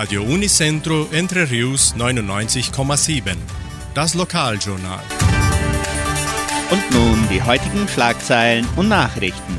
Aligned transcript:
Radio 0.00 0.22
Unicentro 0.22 1.08
Entre 1.10 1.50
Rius 1.50 1.92
99,7. 1.96 3.34
Das 3.94 4.14
Lokaljournal. 4.14 5.02
Und 6.70 6.90
nun 6.92 7.28
die 7.28 7.42
heutigen 7.42 7.88
Schlagzeilen 7.88 8.64
und 8.76 8.86
Nachrichten. 8.86 9.56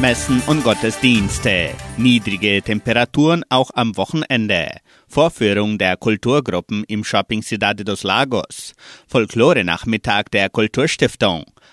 Messen 0.00 0.42
und 0.46 0.64
Gottesdienste. 0.64 1.72
Niedrige 1.98 2.62
Temperaturen 2.62 3.44
auch 3.50 3.70
am 3.74 3.94
Wochenende. 3.98 4.78
Vorführung 5.06 5.76
der 5.76 5.98
Kulturgruppen 5.98 6.82
im 6.84 7.04
Shopping 7.04 7.42
Cidade 7.42 7.84
dos 7.84 8.04
Lagos. 8.04 8.72
Folklore-Nachmittag 9.06 10.30
der 10.30 10.48
Kulturstiftung. 10.48 11.44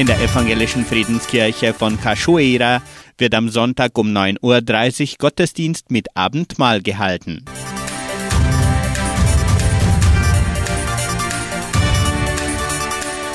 In 0.00 0.06
der 0.06 0.18
evangelischen 0.18 0.86
Friedenskirche 0.86 1.74
von 1.74 2.00
Cachoeira 2.00 2.80
wird 3.18 3.34
am 3.34 3.50
Sonntag 3.50 3.98
um 3.98 4.08
9.30 4.08 5.10
Uhr 5.10 5.16
Gottesdienst 5.18 5.90
mit 5.90 6.16
Abendmahl 6.16 6.80
gehalten. 6.80 7.44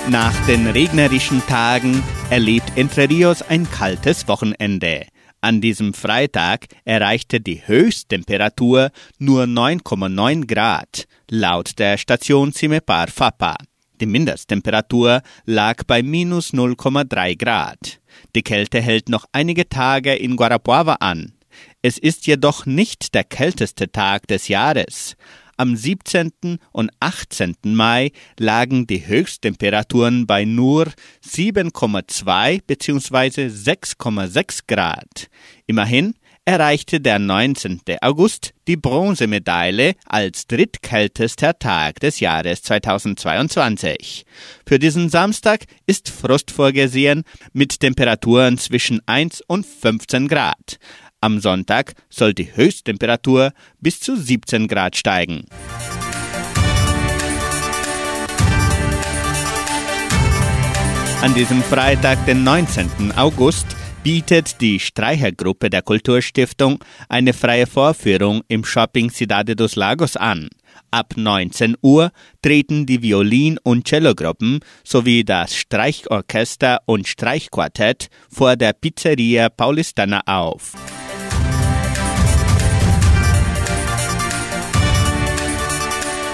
Nach 0.09 0.33
den 0.47 0.65
regnerischen 0.65 1.45
Tagen 1.45 2.01
erlebt 2.31 2.71
Entre 2.75 3.07
Rios 3.07 3.43
ein 3.43 3.69
kaltes 3.69 4.27
Wochenende. 4.27 5.05
An 5.41 5.61
diesem 5.61 5.93
Freitag 5.93 6.65
erreichte 6.83 7.41
die 7.41 7.61
Höchsttemperatur 7.67 8.89
nur 9.19 9.43
9,9 9.43 10.47
Grad, 10.47 11.05
laut 11.29 11.77
der 11.77 11.99
Station 11.99 12.53
Cimepar 12.53 13.05
Fapa. 13.05 13.55
Die 14.01 14.05
Mindesttemperatur 14.05 15.21
lag 15.45 15.83
bei 15.85 16.03
minus 16.03 16.53
0,3 16.53 17.37
Grad. 17.37 18.01
Die 18.35 18.43
Kälte 18.43 18.81
hält 18.81 19.07
noch 19.07 19.25
einige 19.31 19.69
Tage 19.69 20.15
in 20.15 20.35
Guarapuava 20.35 20.95
an. 20.95 21.33
Es 21.81 21.97
ist 21.97 22.27
jedoch 22.27 22.65
nicht 22.65 23.13
der 23.13 23.23
kälteste 23.23 23.91
Tag 23.91 24.27
des 24.27 24.49
Jahres. 24.49 25.15
Am 25.57 25.77
17. 25.77 26.59
und 26.73 26.91
18. 26.99 27.55
Mai 27.63 28.11
lagen 28.37 28.87
die 28.87 29.07
Höchsttemperaturen 29.07 30.27
bei 30.27 30.43
nur 30.43 30.87
7,2 31.25 32.61
bzw. 32.67 33.47
6,6 33.47 34.63
Grad. 34.67 35.29
Immerhin 35.65 36.15
erreichte 36.45 37.01
der 37.01 37.17
19. 37.17 37.81
August 38.01 38.53
die 38.67 38.77
Bronzemedaille 38.77 39.95
als 40.05 40.45
drittkältester 40.45 41.57
Tag 41.57 41.99
des 41.99 42.19
Jahres 42.19 42.61
2022. 42.61 44.25
Für 44.65 44.77
diesen 44.77 45.09
Samstag 45.09 45.65
ist 45.87 46.09
Frost 46.09 46.51
vorgesehen 46.51 47.23
mit 47.51 47.79
Temperaturen 47.79 48.59
zwischen 48.59 49.01
1 49.07 49.41
und 49.47 49.65
15 49.65 50.27
Grad. 50.27 50.77
Am 51.19 51.39
Sonntag 51.39 51.93
soll 52.09 52.35
die 52.35 52.55
Höchsttemperatur 52.55 53.51
bis 53.79 53.99
zu 53.99 54.15
17 54.15 54.67
Grad 54.67 54.95
steigen. 54.95 55.45
An 61.21 61.33
diesem 61.33 61.63
Freitag, 61.63 62.23
den 62.27 62.43
19. 62.43 63.13
August, 63.15 63.65
bietet 64.05 64.61
die 64.61 64.79
Streichergruppe 64.79 65.71
der 65.71 65.81
Kulturstiftung 65.81 66.77
eine 67.09 67.33
freie 67.33 67.65
Vorführung 67.65 68.43
im 68.47 68.63
Shopping 68.63 69.09
Cidade 69.09 69.55
dos 69.55 69.75
Lagos 69.75 70.15
an. 70.15 70.49
Ab 70.91 71.13
19 71.15 71.75
Uhr 71.81 72.11
treten 72.43 72.85
die 72.85 73.01
Violin- 73.01 73.57
und 73.63 73.87
Cellogruppen 73.87 74.59
sowie 74.83 75.23
das 75.23 75.55
Streichorchester 75.55 76.81
und 76.85 77.07
Streichquartett 77.07 78.09
vor 78.29 78.55
der 78.55 78.73
Pizzeria 78.73 79.49
Paulistana 79.49 80.21
auf. 80.27 80.73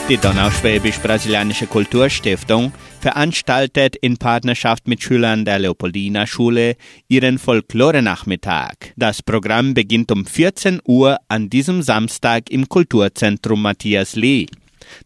Die 0.09 0.17
Donauschwäbisch-Brasilianische 0.17 1.67
Kulturstiftung 1.67 2.73
veranstaltet 3.01 3.95
in 3.95 4.17
Partnerschaft 4.17 4.87
mit 4.87 5.01
Schülern 5.01 5.43
der 5.43 5.59
Leopoldina 5.59 6.27
Schule 6.27 6.75
ihren 7.07 7.39
Folklore-Nachmittag. 7.39 8.93
Das 8.95 9.23
Programm 9.23 9.73
beginnt 9.73 10.11
um 10.11 10.25
14 10.25 10.79
Uhr 10.85 11.17
an 11.27 11.49
diesem 11.49 11.81
Samstag 11.81 12.49
im 12.49 12.69
Kulturzentrum 12.69 13.61
Matthias 13.63 14.15
Lee. 14.15 14.45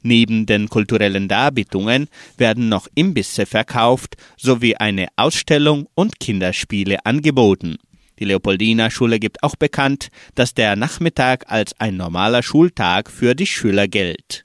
Neben 0.02 0.46
den 0.46 0.70
kulturellen 0.70 1.28
Darbietungen 1.28 2.08
werden 2.38 2.70
noch 2.70 2.88
Imbisse 2.96 3.46
verkauft 3.46 4.18
sowie 4.38 4.76
eine 4.76 5.08
Ausstellung 5.16 5.88
und 5.96 6.20
Kinderspiele 6.20 7.06
angeboten. 7.06 7.78
Die 8.20 8.26
Leopoldina 8.26 8.90
Schule 8.90 9.20
gibt 9.20 9.44
auch 9.44 9.56
bekannt, 9.56 10.10
dass 10.36 10.54
der 10.54 10.76
Nachmittag 10.76 11.46
als 11.48 11.80
ein 11.80 11.98
normaler 11.98 12.44
Schultag 12.44 13.10
für 13.10 13.36
die 13.36 13.46
Schüler 13.46 13.88
gilt. 13.88 14.44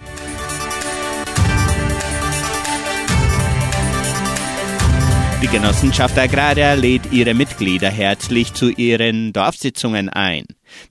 Die 5.42 5.48
Genossenschaft 5.48 6.18
Agraria 6.18 6.74
lädt 6.74 7.12
ihre 7.12 7.32
Mitglieder 7.32 7.88
herzlich 7.88 8.52
zu 8.52 8.68
ihren 8.68 9.32
Dorfsitzungen 9.32 10.10
ein. 10.10 10.44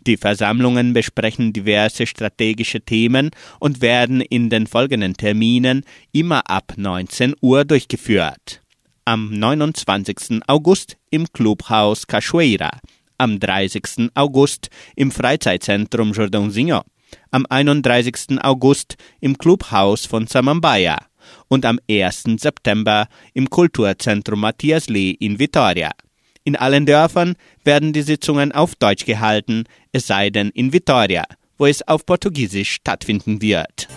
Die 0.07 0.17
Versammlungen 0.17 0.93
besprechen 0.93 1.53
diverse 1.53 2.07
strategische 2.07 2.81
Themen 2.81 3.29
und 3.59 3.83
werden 3.83 4.21
in 4.21 4.49
den 4.49 4.65
folgenden 4.65 5.13
Terminen 5.13 5.83
immer 6.13 6.49
ab 6.49 6.73
19 6.77 7.35
Uhr 7.41 7.63
durchgeführt. 7.63 8.63
Am 9.05 9.29
29. 9.29 10.41
August 10.47 10.97
im 11.11 11.31
Clubhaus 11.31 12.07
Cachoeira, 12.07 12.71
am 13.19 13.39
30. 13.39 14.09
August 14.16 14.71
im 14.95 15.11
Freizeitzentrum 15.11 16.11
Jordãozinho, 16.11 16.81
am 17.29 17.45
31. 17.47 18.41
August 18.41 18.97
im 19.19 19.37
Clubhaus 19.37 20.07
von 20.07 20.25
Samambaia, 20.25 20.97
und 21.49 21.65
am 21.65 21.79
1. 21.89 22.23
September 22.37 23.07
im 23.33 23.49
Kulturzentrum 23.49 24.39
Matthias 24.39 24.87
Lee 24.87 25.11
in 25.11 25.37
Vitoria. 25.39 25.91
In 26.45 26.55
allen 26.55 26.85
Dörfern 26.85 27.35
werden 27.65 27.91
die 27.91 28.01
Sitzungen 28.01 28.53
auf 28.53 28.75
Deutsch 28.75 29.05
gehalten, 29.05 29.65
es 29.91 30.07
sei 30.07 30.29
denn 30.29 30.49
in 30.49 30.71
Vitoria, 30.71 31.25
wo 31.57 31.65
es 31.65 31.85
auf 31.85 32.05
Portugiesisch 32.05 32.71
stattfinden 32.71 33.41
wird. 33.41 33.89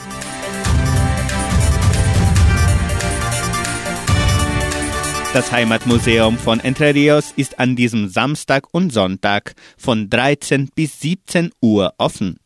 Das 5.32 5.50
Heimatmuseum 5.50 6.36
von 6.36 6.60
Entre 6.60 6.94
Rios 6.94 7.32
ist 7.36 7.58
an 7.58 7.74
diesem 7.74 8.10
Samstag 8.10 8.66
und 8.72 8.92
Sonntag 8.92 9.54
von 9.78 10.10
13 10.10 10.68
bis 10.74 11.00
17 11.00 11.52
Uhr 11.62 11.94
offen. 11.96 12.36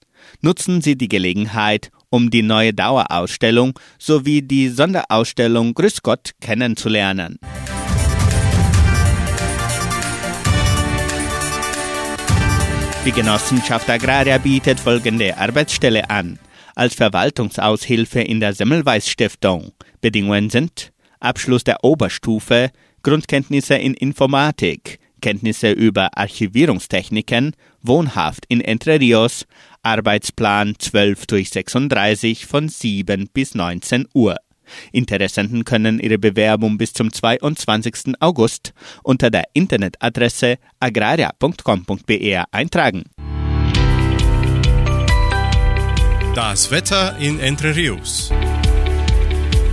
Nutzen 0.40 0.82
Sie 0.82 0.96
die 0.96 1.08
Gelegenheit, 1.08 1.90
um 2.10 2.30
die 2.30 2.42
neue 2.42 2.72
Dauerausstellung 2.72 3.78
sowie 3.98 4.42
die 4.42 4.68
Sonderausstellung 4.68 5.74
Grüß 5.74 6.02
Gott 6.02 6.32
kennenzulernen. 6.40 7.38
Die 13.06 13.12
Genossenschaft 13.12 13.88
Agraria 13.88 14.38
bietet 14.38 14.80
folgende 14.80 15.36
Arbeitsstelle 15.38 16.10
an. 16.10 16.40
Als 16.74 16.94
Verwaltungsaushilfe 16.94 18.20
in 18.20 18.40
der 18.40 18.52
Semmelweis 18.52 19.08
Stiftung. 19.08 19.70
Bedingungen 20.00 20.50
sind 20.50 20.92
Abschluss 21.20 21.62
der 21.62 21.84
Oberstufe, 21.84 22.70
Grundkenntnisse 23.02 23.76
in 23.76 23.94
Informatik, 23.94 24.98
Kenntnisse 25.20 25.70
über 25.70 26.16
Archivierungstechniken, 26.18 27.54
wohnhaft 27.80 28.44
in 28.48 28.60
Entre 28.60 29.00
Rios, 29.00 29.46
Arbeitsplan 29.86 30.74
12 30.76 31.26
durch 31.26 31.50
36 31.50 32.44
von 32.44 32.68
7 32.68 33.28
bis 33.32 33.54
19 33.54 34.08
Uhr. 34.14 34.36
Interessenten 34.90 35.64
können 35.64 36.00
ihre 36.00 36.18
Bewerbung 36.18 36.76
bis 36.76 36.92
zum 36.92 37.12
22. 37.12 38.14
August 38.18 38.74
unter 39.04 39.30
der 39.30 39.44
Internetadresse 39.52 40.58
agraria.com.br 40.80 42.44
eintragen. 42.50 43.04
Das 46.34 46.72
Wetter 46.72 47.16
in 47.20 47.38
Entre 47.38 47.76
Rios. 47.76 48.32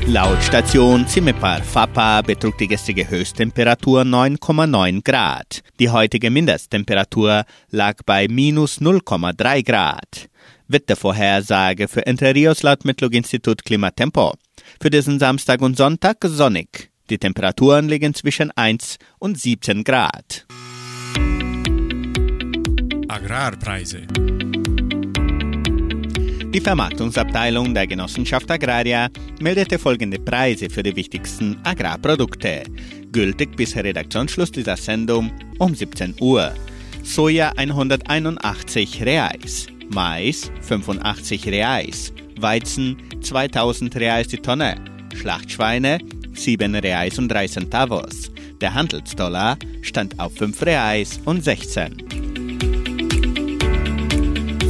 Laut 0.08 0.44
Station 0.44 1.08
Zimepar 1.08 1.64
Fapa 1.64 2.22
betrug 2.22 2.58
die 2.58 2.68
gestrige 2.68 3.10
Höchsttemperatur 3.10 4.02
9,9 4.02 5.02
Grad. 5.02 5.62
Die 5.80 5.90
heutige 5.90 6.30
Mindesttemperatur 6.30 7.46
lag 7.72 7.96
bei 8.06 8.28
minus 8.28 8.82
0,3 8.82 9.66
Grad. 9.66 10.30
Wettervorhersage 10.68 11.88
für 11.88 12.06
Entre 12.06 12.36
Rios 12.36 12.64
laut 12.64 12.84
Metlog-Institut 12.84 13.64
Klimatempo. 13.64 14.34
Für 14.82 14.90
diesen 14.90 15.20
Samstag 15.20 15.62
und 15.62 15.78
Sonntag 15.78 16.18
sonnig. 16.24 16.92
Die 17.10 17.18
Temperaturen 17.18 17.88
liegen 17.88 18.14
zwischen 18.14 18.52
1 18.52 18.98
und 19.20 19.40
17 19.40 19.86
Grad. 19.86 20.46
Agrarpreise. 23.08 24.08
Die 26.54 26.62
Vermarktungsabteilung 26.62 27.74
der 27.74 27.88
Genossenschaft 27.88 28.52
Agraria 28.52 29.10
meldete 29.42 29.80
folgende 29.80 30.20
Preise 30.20 30.70
für 30.70 30.84
die 30.84 30.96
wichtigsten 30.96 31.58
Agrarprodukte. 31.64 32.66
Gültig 33.12 33.56
bis 33.56 33.76
Redaktionsschluss 33.76 34.52
dieser 34.52 34.78
Sendung 34.78 35.32
um 35.58 35.74
17 35.74 36.14
Uhr. 36.22 36.54
Soja 37.02 37.54
181 37.58 39.04
Reais, 39.04 39.66
Mais 39.90 40.52
85 40.62 41.48
Reais, 41.48 42.14
Weizen 42.40 42.98
2000 43.22 43.96
Reais 43.96 44.28
die 44.28 44.38
Tonne, 44.38 44.76
Schlachtschweine 45.16 45.98
7 46.34 46.76
Reais 46.76 47.18
und 47.18 47.30
3 47.30 47.48
Centavos. 47.48 48.32
Der 48.62 48.76
Handelsdollar 48.76 49.58
stand 49.82 50.20
auf 50.20 50.36
5 50.36 50.62
Reais 50.62 51.20
und 51.26 51.44
16. 51.44 52.03